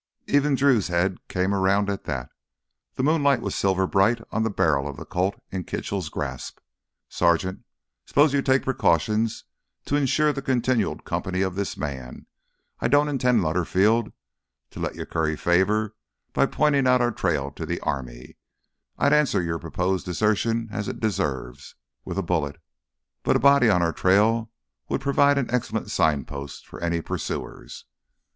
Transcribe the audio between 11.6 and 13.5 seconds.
man. I don't intend,